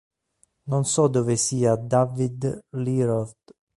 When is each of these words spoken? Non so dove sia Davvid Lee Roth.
Non 0.65 0.83
so 0.85 1.07
dove 1.07 1.35
sia 1.35 1.75
Davvid 1.75 2.59
Lee 2.77 3.05
Roth. 3.05 3.51